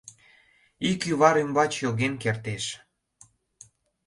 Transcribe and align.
Ий 0.87 0.95
кӱвар 1.01 1.35
ӱмбач 1.43 1.71
йоген 1.83 2.13
кертеш. 2.23 2.63